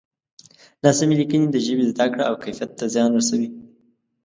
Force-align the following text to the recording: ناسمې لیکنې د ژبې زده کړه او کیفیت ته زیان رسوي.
ناسمې 0.85 1.13
لیکنې 1.19 1.47
د 1.51 1.57
ژبې 1.65 1.83
زده 1.91 2.05
کړه 2.11 2.23
او 2.29 2.35
کیفیت 2.43 2.71
ته 2.79 2.85
زیان 2.93 3.09
رسوي. 3.19 3.49